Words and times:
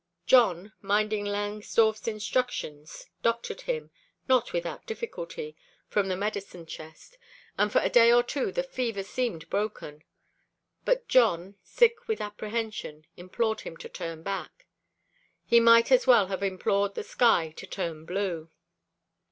Jon, 0.25 0.73
minding 0.81 1.25
Langsdorff's 1.25 2.07
instructions, 2.07 3.05
doctored 3.21 3.61
him 3.61 3.91
not 4.27 4.51
without 4.51 4.87
difficulty 4.87 5.55
from 5.89 6.07
the 6.07 6.15
medicine 6.17 6.65
chest, 6.65 7.19
and 7.55 7.71
for 7.71 7.81
a 7.81 7.87
day 7.89 8.11
or 8.11 8.23
two 8.23 8.51
the 8.51 8.63
fever 8.63 9.03
seemed 9.03 9.47
broken. 9.51 10.03
But 10.85 11.07
Jon, 11.07 11.55
sick 11.61 12.07
with 12.07 12.19
apprehension, 12.19 13.05
implored 13.15 13.61
him 13.61 13.77
to 13.77 13.89
turn 13.89 14.23
back. 14.23 14.65
He 15.45 15.59
might 15.59 15.91
as 15.91 16.07
well 16.07 16.25
have 16.29 16.41
implored 16.41 16.95
the 16.95 17.03
sky 17.03 17.53
to 17.57 17.67
turn 17.67 18.03
blue. 18.05 18.49